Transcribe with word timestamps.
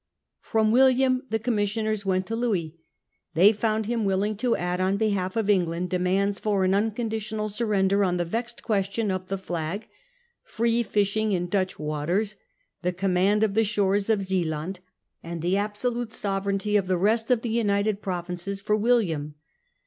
1 0.41 0.41
From 0.51 0.71
William 0.71 1.21
the 1.29 1.37
commissioners 1.37 2.07
went 2.07 2.25
to 2.25 2.35
Louis. 2.35 2.75
They 3.35 3.53
found 3.53 3.85
him 3.85 4.03
willing 4.03 4.35
to 4.37 4.55
add 4.55 4.81
on 4.81 4.97
behalf 4.97 5.35
of 5.35 5.47
England 5.47 5.91
demands 5.91 6.39
for 6.39 6.63
an 6.63 6.73
unconditional 6.73 7.49
surrender 7.49 8.03
on 8.03 8.17
the 8.17 8.25
vexed 8.25 8.63
question 8.63 9.11
of 9.11 9.27
the 9.27 9.37
dag, 9.37 9.87
free 10.41 10.81
fishing 10.81 11.33
in 11.33 11.49
Dutch 11.49 11.77
waters, 11.77 12.35
the 12.81 12.91
command 12.93 13.43
of 13.43 13.53
the 13.53 13.63
shores 13.63 14.09
of 14.09 14.23
Zealand, 14.23 14.79
and 15.21 15.43
the 15.43 15.55
absolute 15.57 16.13
sovereignty 16.13 16.75
of 16.77 16.87
the 16.87 16.97
rest 16.97 17.29
of 17.29 17.43
the 17.43 17.49
United 17.49 18.01
Provinces 18.01 18.59
for 18.59 18.75
William. 18.75 19.35